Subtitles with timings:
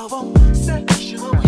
[0.00, 1.39] I won't sexual.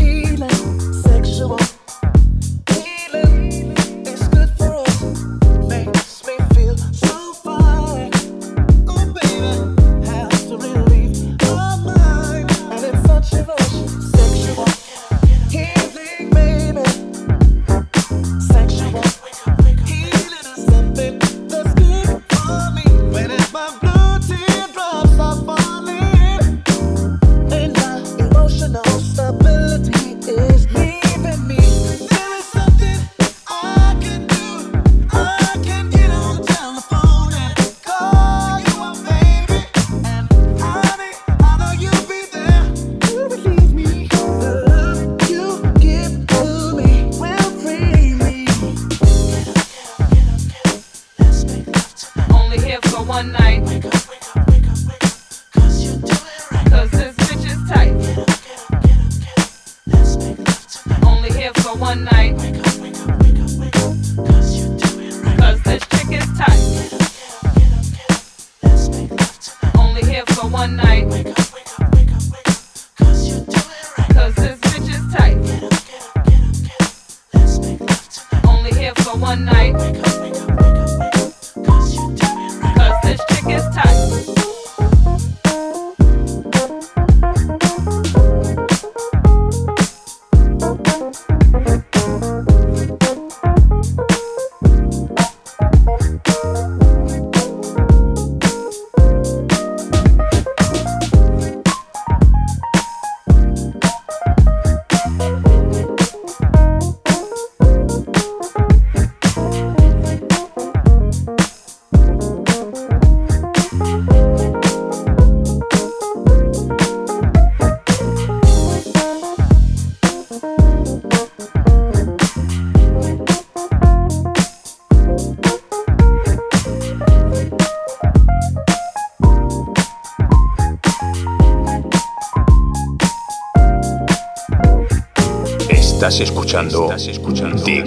[136.02, 137.84] Estás escuchando, Estás escuchando The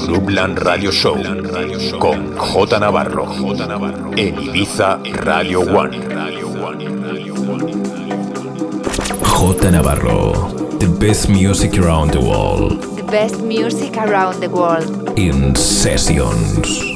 [0.55, 1.17] Radio Show
[1.99, 3.67] con J Navarro, J.
[3.67, 5.99] Navarro en Ibiza Radio One.
[9.21, 10.31] J Navarro,
[10.79, 12.79] the best music around the world.
[12.95, 15.19] The best music around the world.
[15.19, 16.94] In sessions.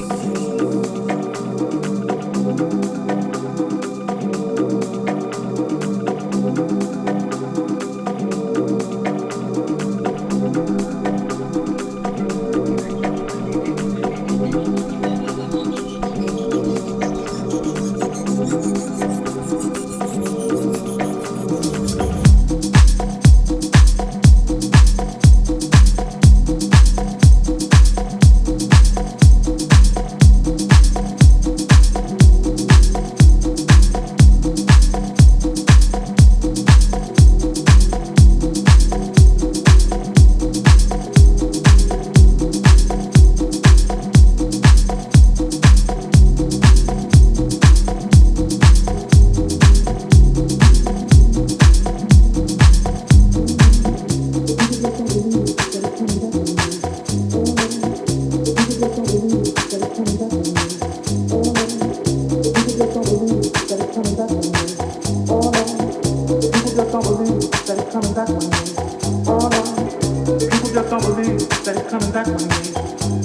[70.70, 72.70] People just don't believe that he's coming back one day.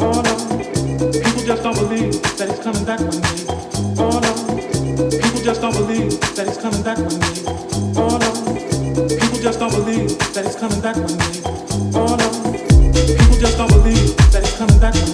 [0.01, 0.33] Oh no.
[1.13, 3.45] People just don't believe that he's coming back one day.
[4.01, 4.33] Oh no.
[5.21, 7.45] People just don't believe that he's coming back one day.
[8.01, 8.33] Oh no.
[9.21, 11.43] People just don't believe that he's coming back one day.
[11.93, 12.29] Oh no.
[13.13, 15.14] People just don't believe that he's coming back one day.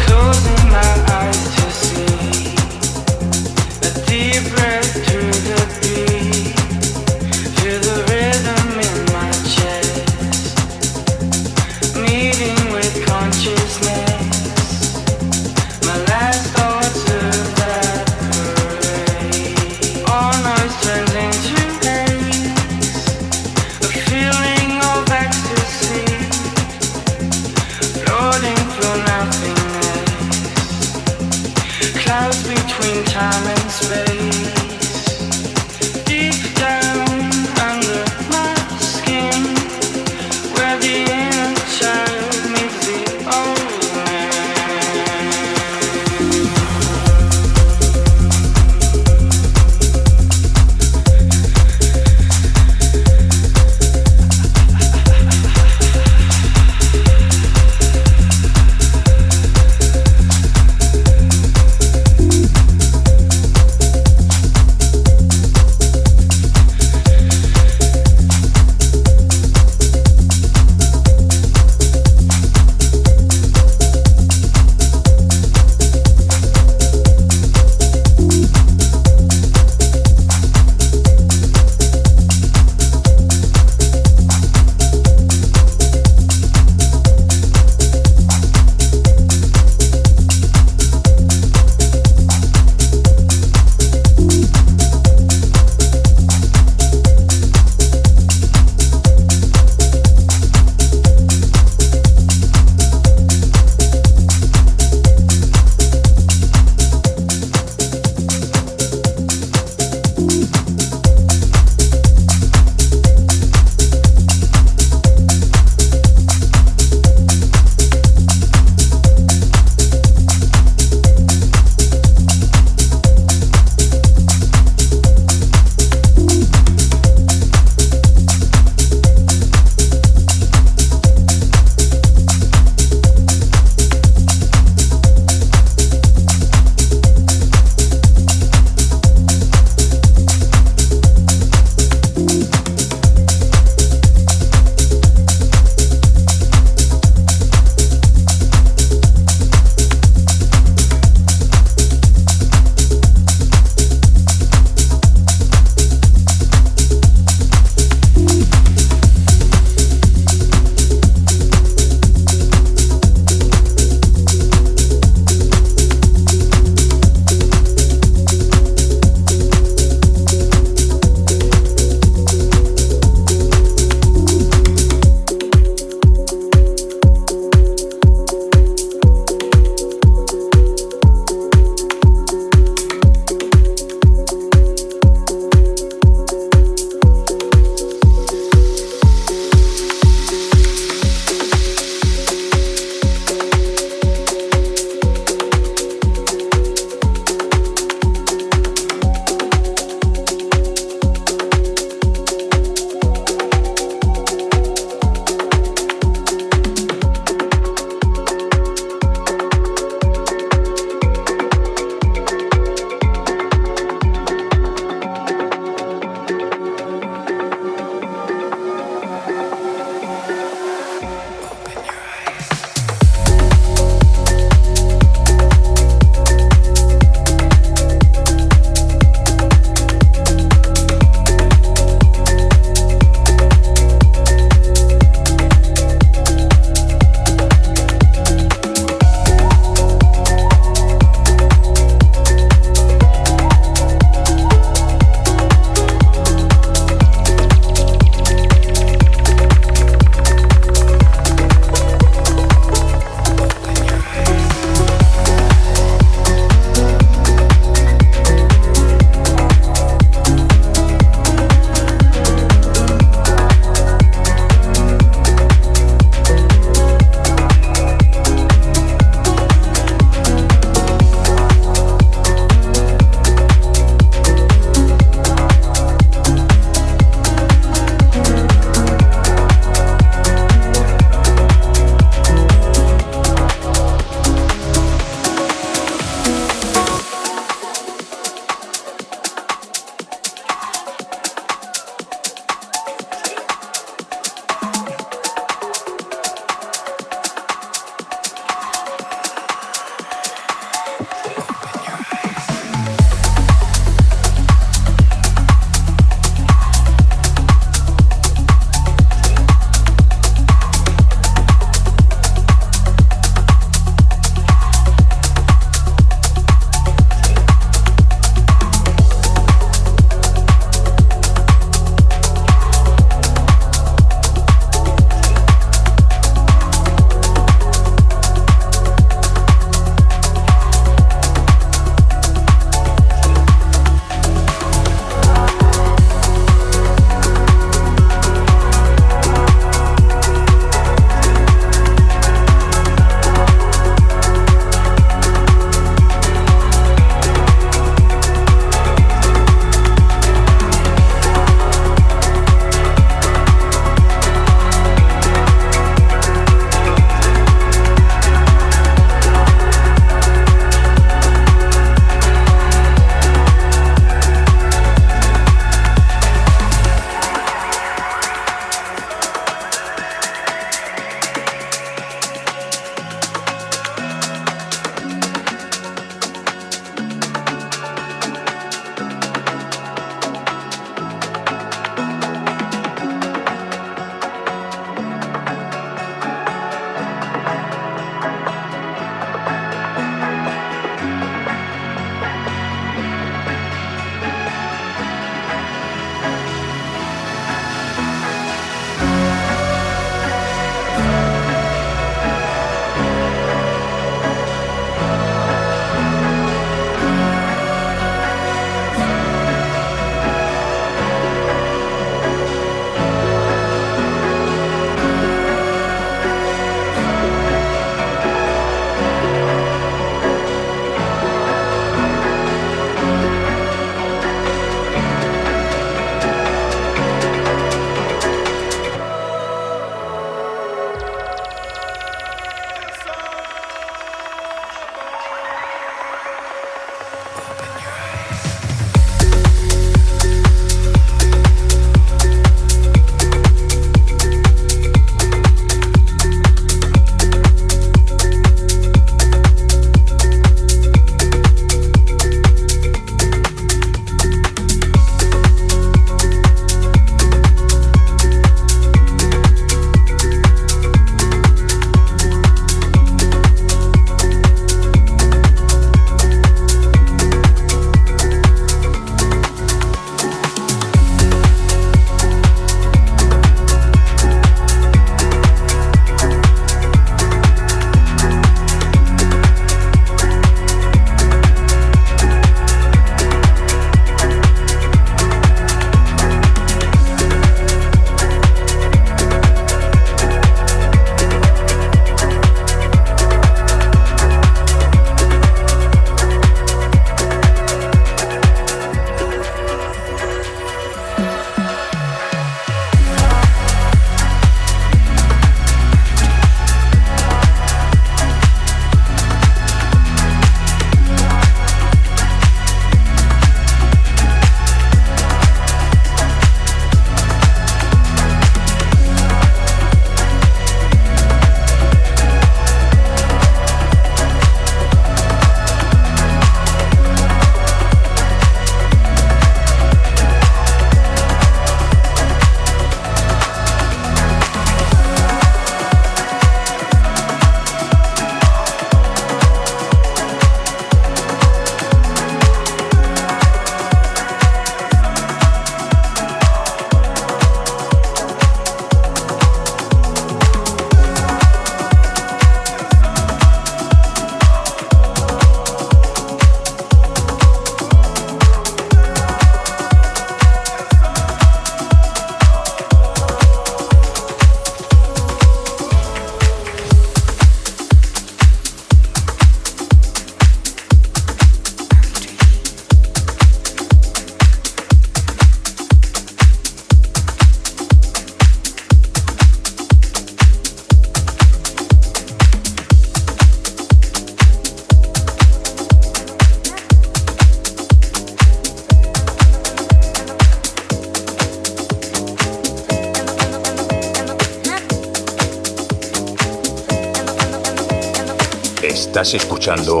[599.70, 600.00] escuchando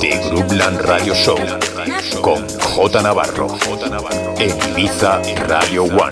[0.00, 1.38] The Groupland Radio Show
[2.20, 3.56] con J Navarro
[4.36, 6.10] en Ibiza Radio One.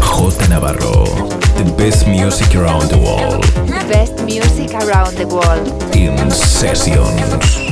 [0.00, 1.04] J Navarro,
[1.56, 3.44] the best music around the world.
[3.88, 5.68] Best music around the world.
[5.94, 7.63] In sessions.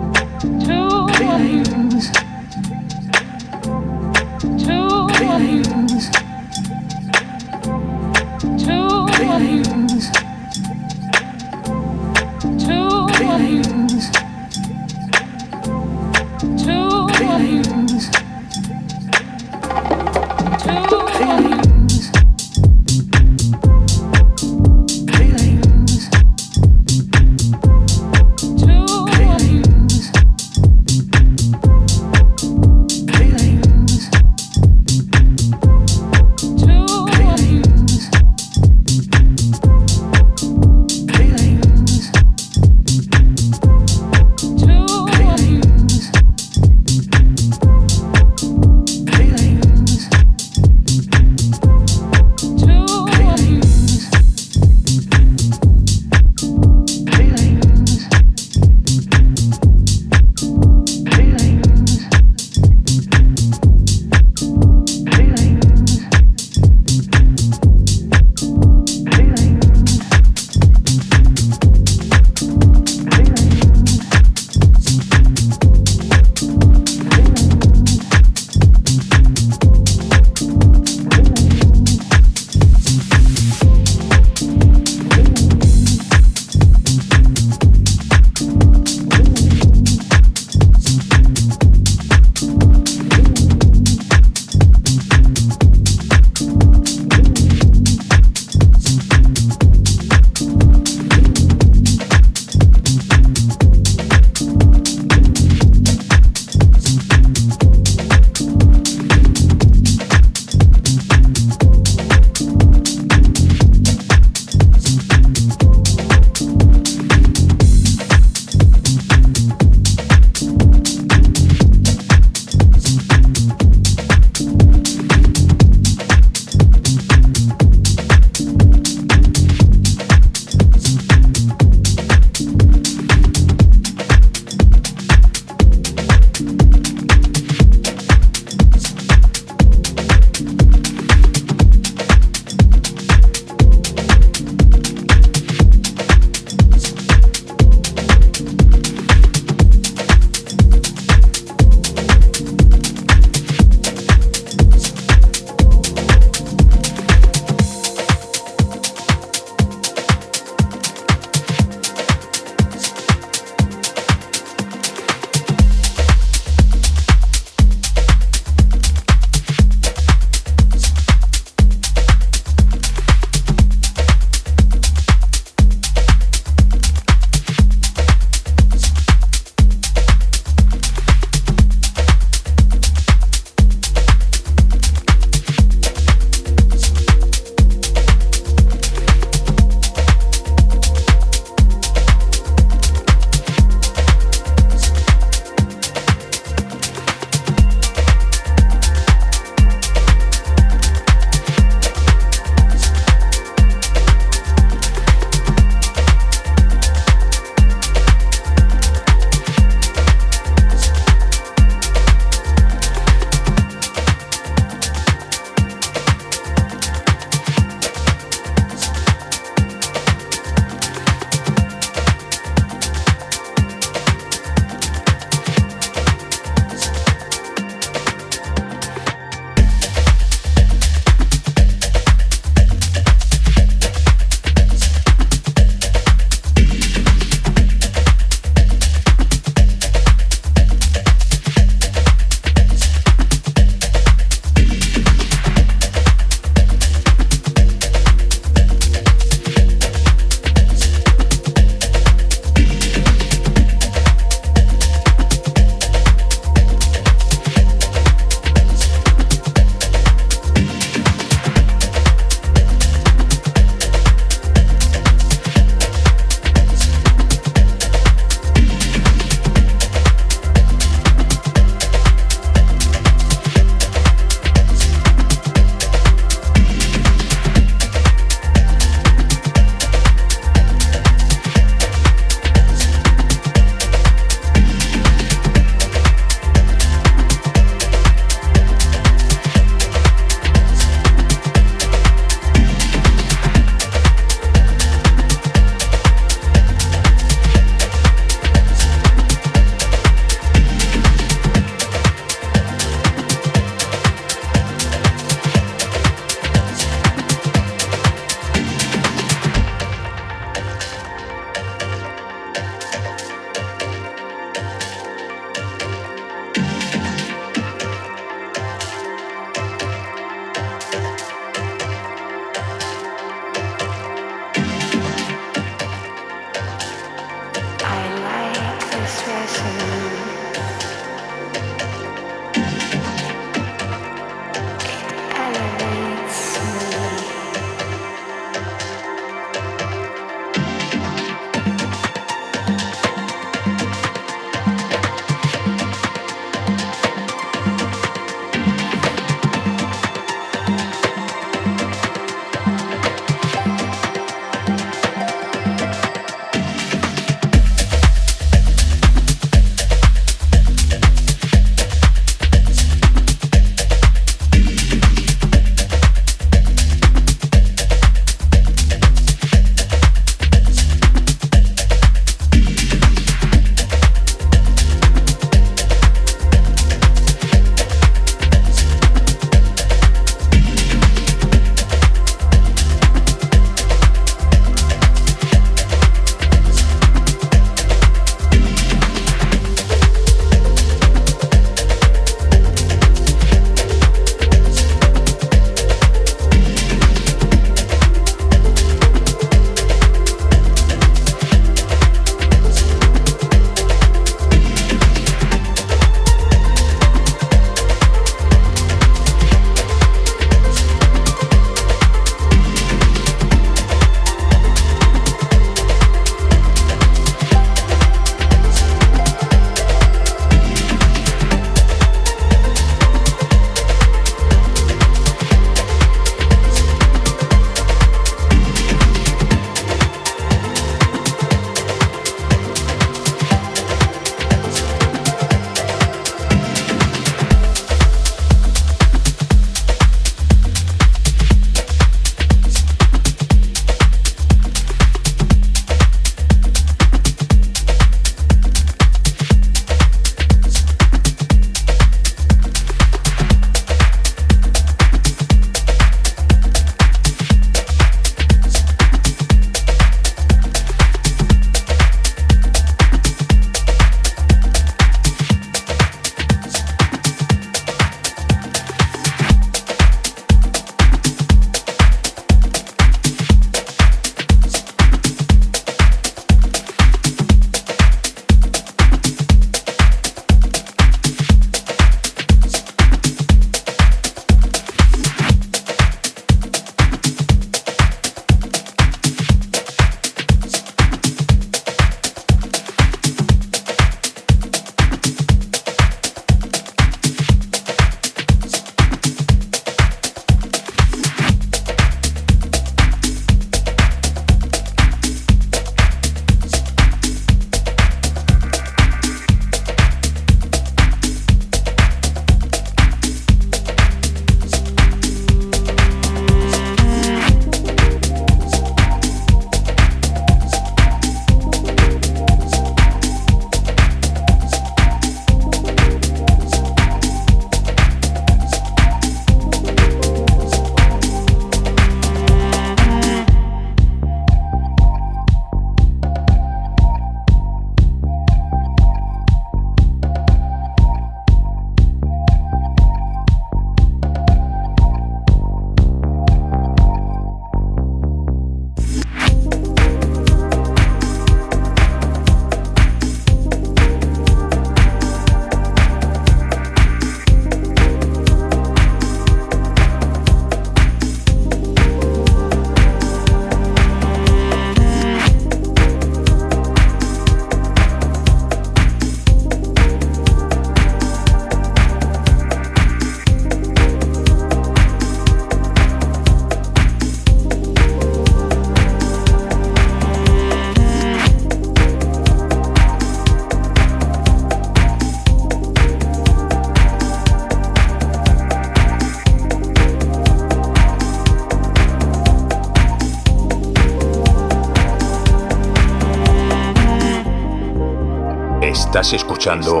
[599.60, 600.00] Escuchando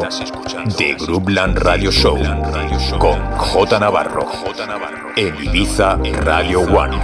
[0.78, 2.16] The Groupland Radio Show
[2.98, 4.26] con J Navarro
[5.16, 6.96] en Ibiza Radio One.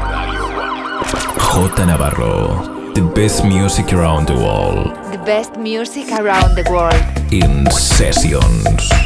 [1.38, 6.96] J Navarro, the best music around the world The best music around the world.
[7.30, 9.05] in sessions.